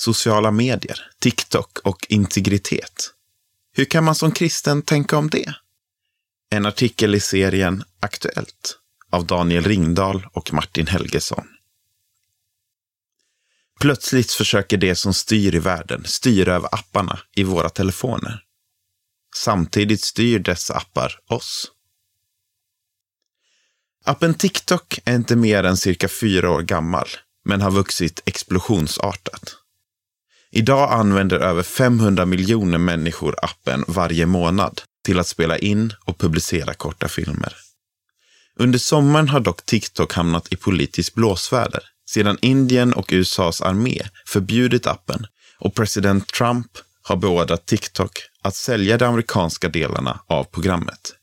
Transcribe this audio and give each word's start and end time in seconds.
sociala 0.00 0.50
medier, 0.50 1.10
TikTok 1.18 1.78
och 1.78 2.06
integritet. 2.08 3.12
Hur 3.72 3.84
kan 3.84 4.04
man 4.04 4.14
som 4.14 4.32
kristen 4.32 4.82
tänka 4.82 5.16
om 5.16 5.30
det? 5.30 5.54
En 6.50 6.66
artikel 6.66 7.14
i 7.14 7.20
serien 7.20 7.84
Aktuellt 8.00 8.78
av 9.10 9.26
Daniel 9.26 9.64
Ringdahl 9.64 10.26
och 10.32 10.52
Martin 10.52 10.86
Helgesson. 10.86 11.46
Plötsligt 13.80 14.32
försöker 14.32 14.76
det 14.76 14.96
som 14.96 15.14
styr 15.14 15.54
i 15.54 15.58
världen 15.58 16.04
styra 16.04 16.54
över 16.54 16.74
apparna 16.74 17.20
i 17.36 17.42
våra 17.42 17.68
telefoner. 17.68 18.42
Samtidigt 19.36 20.04
styr 20.04 20.38
dessa 20.38 20.76
appar 20.76 21.18
oss. 21.26 21.72
Appen 24.04 24.34
TikTok 24.34 25.00
är 25.04 25.14
inte 25.14 25.36
mer 25.36 25.64
än 25.64 25.76
cirka 25.76 26.08
fyra 26.08 26.50
år 26.50 26.62
gammal, 26.62 27.08
men 27.44 27.60
har 27.60 27.70
vuxit 27.70 28.22
explosionsartat. 28.24 29.59
Idag 30.52 30.92
använder 30.92 31.38
över 31.38 31.62
500 31.62 32.26
miljoner 32.26 32.78
människor 32.78 33.34
appen 33.42 33.84
varje 33.88 34.26
månad 34.26 34.80
till 35.04 35.18
att 35.18 35.26
spela 35.26 35.58
in 35.58 35.92
och 36.04 36.18
publicera 36.18 36.74
korta 36.74 37.08
filmer. 37.08 37.54
Under 38.56 38.78
sommaren 38.78 39.28
har 39.28 39.40
dock 39.40 39.66
TikTok 39.66 40.12
hamnat 40.12 40.52
i 40.52 40.56
politiskt 40.56 41.14
blåsväder 41.14 41.82
sedan 42.10 42.38
Indien 42.42 42.92
och 42.92 43.08
USAs 43.12 43.62
armé 43.62 44.02
förbjudit 44.26 44.86
appen 44.86 45.26
och 45.58 45.74
president 45.74 46.26
Trump 46.26 46.66
har 47.02 47.16
beordrat 47.16 47.66
TikTok 47.66 48.18
att 48.42 48.54
sälja 48.54 48.98
de 48.98 49.04
amerikanska 49.04 49.68
delarna 49.68 50.20
av 50.26 50.44
programmet. 50.44 51.14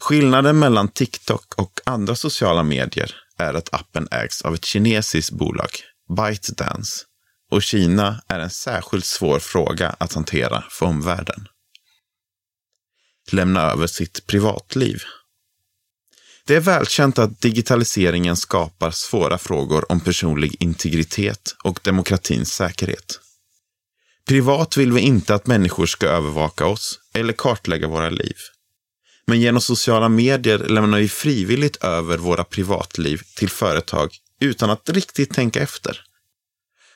Skillnaden 0.00 0.58
mellan 0.58 0.88
TikTok 0.88 1.54
och 1.56 1.80
andra 1.86 2.14
sociala 2.14 2.62
medier 2.62 3.14
är 3.38 3.54
att 3.54 3.74
appen 3.74 4.08
ägs 4.10 4.42
av 4.42 4.54
ett 4.54 4.64
kinesiskt 4.64 5.32
bolag, 5.32 5.70
ByteDance, 6.16 7.04
och 7.52 7.62
Kina 7.62 8.22
är 8.28 8.40
en 8.40 8.50
särskilt 8.50 9.04
svår 9.04 9.38
fråga 9.38 9.96
att 9.98 10.12
hantera 10.12 10.64
för 10.70 10.86
omvärlden. 10.86 11.48
Lämna 13.30 13.60
över 13.60 13.86
sitt 13.86 14.26
privatliv. 14.26 15.02
Det 16.46 16.54
är 16.54 16.60
välkänt 16.60 17.18
att 17.18 17.40
digitaliseringen 17.40 18.36
skapar 18.36 18.90
svåra 18.90 19.38
frågor 19.38 19.92
om 19.92 20.00
personlig 20.00 20.56
integritet 20.62 21.56
och 21.64 21.80
demokratins 21.82 22.52
säkerhet. 22.52 23.20
Privat 24.28 24.76
vill 24.76 24.92
vi 24.92 25.00
inte 25.00 25.34
att 25.34 25.46
människor 25.46 25.86
ska 25.86 26.06
övervaka 26.06 26.66
oss 26.66 27.00
eller 27.14 27.32
kartlägga 27.32 27.88
våra 27.88 28.10
liv. 28.10 28.36
Men 29.26 29.40
genom 29.40 29.60
sociala 29.60 30.08
medier 30.08 30.58
lämnar 30.58 30.98
vi 30.98 31.08
frivilligt 31.08 31.84
över 31.84 32.18
våra 32.18 32.44
privatliv 32.44 33.22
till 33.36 33.50
företag 33.50 34.10
utan 34.40 34.70
att 34.70 34.88
riktigt 34.88 35.34
tänka 35.34 35.60
efter. 35.60 36.11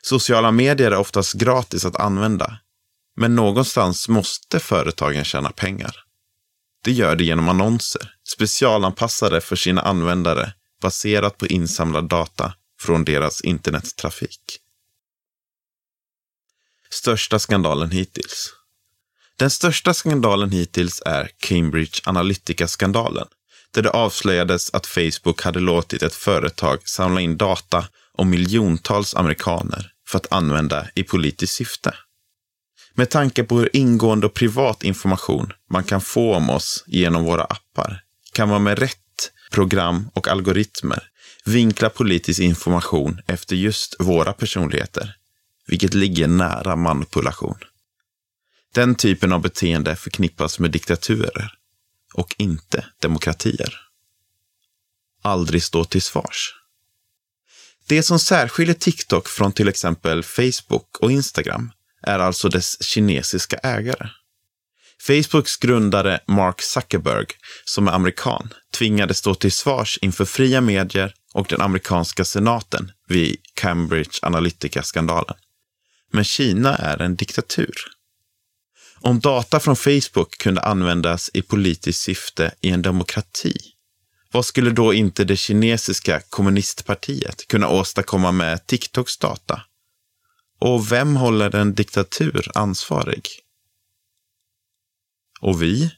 Sociala 0.08 0.50
medier 0.50 0.90
är 0.90 0.96
oftast 0.96 1.32
gratis 1.32 1.84
att 1.84 1.96
använda, 1.96 2.58
men 3.16 3.34
någonstans 3.34 4.08
måste 4.08 4.60
företagen 4.60 5.24
tjäna 5.24 5.50
pengar. 5.50 5.96
Det 6.84 6.92
gör 6.92 7.16
det 7.16 7.24
genom 7.24 7.48
annonser, 7.48 8.14
specialanpassade 8.28 9.40
för 9.40 9.56
sina 9.56 9.80
användare 9.80 10.52
baserat 10.82 11.38
på 11.38 11.46
insamlad 11.46 12.08
data 12.08 12.54
från 12.80 13.04
deras 13.04 13.40
internettrafik. 13.40 14.58
Största 16.90 17.38
skandalen 17.38 17.90
hittills. 17.90 18.52
Den 19.36 19.50
största 19.50 19.94
skandalen 19.94 20.50
hittills 20.50 21.02
är 21.06 21.30
Cambridge 21.38 22.00
Analytica-skandalen, 22.04 23.26
där 23.70 23.82
det 23.82 23.90
avslöjades 23.90 24.74
att 24.74 24.86
Facebook 24.86 25.42
hade 25.42 25.60
låtit 25.60 26.02
ett 26.02 26.14
företag 26.14 26.88
samla 26.88 27.20
in 27.20 27.36
data 27.36 27.88
om 28.12 28.30
miljontals 28.30 29.14
amerikaner 29.14 29.92
för 30.08 30.18
att 30.18 30.32
använda 30.32 30.88
i 30.94 31.02
politiskt 31.02 31.52
syfte. 31.52 31.94
Med 32.94 33.10
tanke 33.10 33.44
på 33.44 33.58
hur 33.58 33.76
ingående 33.76 34.26
och 34.26 34.34
privat 34.34 34.84
information 34.84 35.52
man 35.70 35.84
kan 35.84 36.00
få 36.00 36.34
om 36.34 36.50
oss 36.50 36.84
genom 36.86 37.24
våra 37.24 37.44
appar 37.44 38.02
kan 38.32 38.48
man 38.48 38.62
med 38.62 38.78
rätt 38.78 39.32
program 39.50 40.10
och 40.14 40.28
algoritmer 40.28 41.08
vinkla 41.44 41.90
politisk 41.90 42.40
information 42.40 43.20
efter 43.26 43.56
just 43.56 43.96
våra 43.98 44.32
personligheter, 44.32 45.16
vilket 45.66 45.94
ligger 45.94 46.28
nära 46.28 46.76
manipulation. 46.76 47.58
Den 48.74 48.94
typen 48.94 49.32
av 49.32 49.40
beteende 49.40 49.96
förknippas 49.96 50.58
med 50.58 50.70
diktaturer 50.70 51.52
och 52.14 52.34
inte 52.38 52.86
demokratier. 53.00 53.80
Aldrig 55.22 55.62
stå 55.62 55.84
till 55.84 56.02
svars. 56.02 56.54
Det 57.88 58.02
som 58.02 58.18
särskiljer 58.18 58.74
TikTok 58.74 59.28
från 59.28 59.52
till 59.52 59.68
exempel 59.68 60.22
Facebook 60.22 60.98
och 61.00 61.12
Instagram 61.12 61.70
är 62.02 62.18
alltså 62.18 62.48
dess 62.48 62.82
kinesiska 62.82 63.56
ägare. 63.56 64.08
Facebooks 65.02 65.56
grundare 65.56 66.20
Mark 66.26 66.62
Zuckerberg, 66.62 67.26
som 67.64 67.88
är 67.88 67.92
amerikan, 67.92 68.54
tvingades 68.74 69.18
stå 69.18 69.34
till 69.34 69.52
svars 69.52 69.98
inför 70.02 70.24
fria 70.24 70.60
medier 70.60 71.14
och 71.34 71.46
den 71.48 71.60
amerikanska 71.60 72.24
senaten 72.24 72.92
vid 73.08 73.36
Cambridge 73.54 74.18
Analytica-skandalen. 74.22 75.36
Men 76.12 76.24
Kina 76.24 76.76
är 76.76 77.02
en 77.02 77.16
diktatur. 77.16 77.74
Om 79.00 79.20
data 79.20 79.60
från 79.60 79.76
Facebook 79.76 80.38
kunde 80.38 80.60
användas 80.60 81.30
i 81.34 81.42
politiskt 81.42 82.00
syfte 82.00 82.54
i 82.60 82.70
en 82.70 82.82
demokrati, 82.82 83.56
vad 84.32 84.44
skulle 84.44 84.70
då 84.70 84.94
inte 84.94 85.24
det 85.24 85.36
kinesiska 85.36 86.20
kommunistpartiet 86.20 87.48
kunna 87.48 87.68
åstadkomma 87.68 88.32
med 88.32 88.66
TikToks 88.66 89.18
data? 89.18 89.62
Och 90.58 90.92
vem 90.92 91.16
håller 91.16 91.54
en 91.54 91.74
diktatur 91.74 92.50
ansvarig? 92.54 93.28
Och 95.40 95.62
vi? 95.62 95.90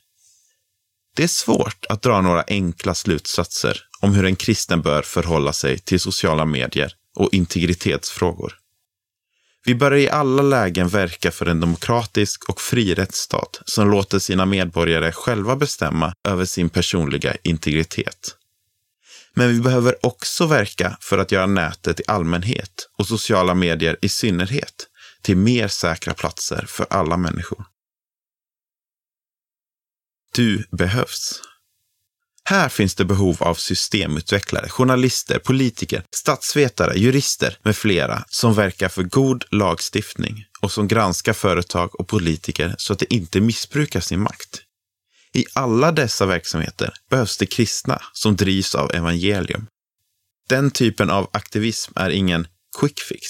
Det 1.17 1.23
är 1.23 1.29
svårt 1.29 1.87
att 1.89 2.03
dra 2.03 2.21
några 2.21 2.45
enkla 2.49 2.95
slutsatser 2.95 3.81
om 4.01 4.13
hur 4.13 4.25
en 4.25 4.37
kristen 4.37 4.83
bör 4.83 5.03
förhålla 5.03 5.53
sig 5.53 5.79
till 5.79 6.01
sociala 6.01 6.45
medier 6.45 6.93
och 7.17 7.29
integritetsfrågor. 7.33 8.59
Vi 9.69 9.75
bör 9.75 9.95
i 9.95 10.09
alla 10.09 10.43
lägen 10.43 10.89
verka 10.89 11.31
för 11.31 11.47
en 11.47 11.61
demokratisk 11.61 12.49
och 12.49 12.61
fri 12.61 12.95
rättsstat 12.95 13.63
som 13.65 13.91
låter 13.91 14.19
sina 14.19 14.47
medborgare 14.47 15.13
själva 15.13 15.57
bestämma 15.57 16.13
över 16.29 16.45
sin 16.45 16.71
personliga 16.71 17.37
integritet. 17.43 18.37
Men 19.35 19.49
vi 19.49 19.61
behöver 19.61 20.07
också 20.07 20.47
verka 20.47 20.97
för 21.01 21.19
att 21.19 21.33
göra 21.33 21.47
nätet 21.47 22.01
i 22.01 22.03
allmänhet 22.07 22.89
och 22.99 23.07
sociala 23.07 23.55
medier 23.55 23.97
i 24.03 24.09
synnerhet 24.09 24.87
till 25.23 25.37
mer 25.37 25.69
säkra 25.69 26.15
platser 26.15 26.65
för 26.69 26.87
alla 26.91 27.17
människor. 27.17 27.65
Du 30.35 30.65
behövs. 30.71 31.43
Här 32.49 32.69
finns 32.69 32.95
det 32.95 33.05
behov 33.05 33.37
av 33.41 33.55
systemutvecklare, 33.55 34.69
journalister, 34.69 35.39
politiker, 35.39 36.03
statsvetare, 36.15 36.99
jurister 36.99 37.59
med 37.63 37.77
flera 37.77 38.25
som 38.29 38.55
verkar 38.55 38.89
för 38.89 39.03
god 39.03 39.45
lagstiftning 39.51 40.45
och 40.61 40.73
som 40.73 40.89
granskar 40.89 41.33
företag 41.33 42.01
och 42.01 42.09
politiker 42.09 42.75
så 42.79 42.93
att 42.93 42.99
de 42.99 43.07
inte 43.11 43.41
missbrukar 43.41 44.01
sin 44.01 44.21
makt. 44.21 44.63
I 45.35 45.45
alla 45.55 45.93
dessa 45.93 46.27
verksamheter 46.27 46.95
behövs 47.11 47.39
det 47.39 47.47
kristna 47.47 48.03
som 48.13 48.37
drivs 48.37 48.75
av 48.75 48.95
evangelium. 48.95 49.67
Den 50.49 50.71
typen 50.71 51.11
av 51.11 51.31
aktivism 51.33 51.93
är 51.97 52.11
ingen 52.11 52.47
quick 52.79 53.01
fix. 53.01 53.27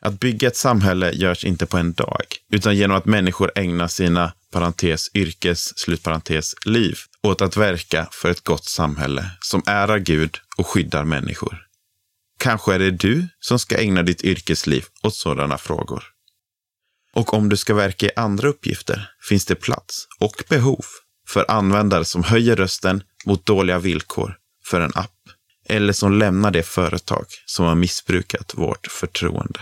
Att 0.00 0.20
bygga 0.20 0.48
ett 0.48 0.56
samhälle 0.56 1.12
görs 1.12 1.44
inte 1.44 1.66
på 1.66 1.76
en 1.76 1.92
dag, 1.92 2.26
utan 2.50 2.76
genom 2.76 2.96
att 2.96 3.06
människor 3.06 3.52
ägnar 3.54 3.88
sina 3.88 4.32
parentes, 4.54 5.10
yrkes, 5.14 5.78
slutparentes, 5.78 6.54
liv 6.66 6.98
åt 7.22 7.40
att 7.40 7.56
verka 7.56 8.08
för 8.12 8.30
ett 8.30 8.44
gott 8.44 8.64
samhälle 8.64 9.30
som 9.40 9.62
ärar 9.66 9.98
Gud 9.98 10.38
och 10.56 10.66
skyddar 10.66 11.04
människor. 11.04 11.58
Kanske 12.38 12.74
är 12.74 12.78
det 12.78 12.90
du 12.90 13.28
som 13.40 13.58
ska 13.58 13.78
ägna 13.78 14.02
ditt 14.02 14.24
yrkesliv 14.24 14.84
åt 15.02 15.14
sådana 15.14 15.58
frågor. 15.58 16.04
Och 17.14 17.34
om 17.34 17.48
du 17.48 17.56
ska 17.56 17.74
verka 17.74 18.06
i 18.06 18.10
andra 18.16 18.48
uppgifter 18.48 19.10
finns 19.28 19.44
det 19.44 19.54
plats 19.54 20.06
och 20.20 20.42
behov 20.48 20.84
för 21.28 21.50
användare 21.50 22.04
som 22.04 22.22
höjer 22.22 22.56
rösten 22.56 23.02
mot 23.24 23.46
dåliga 23.46 23.78
villkor 23.78 24.36
för 24.70 24.80
en 24.80 24.92
app 24.94 25.10
eller 25.68 25.92
som 25.92 26.18
lämnar 26.18 26.50
det 26.50 26.62
företag 26.62 27.26
som 27.46 27.66
har 27.66 27.74
missbrukat 27.74 28.54
vårt 28.54 28.86
förtroende. 28.86 29.60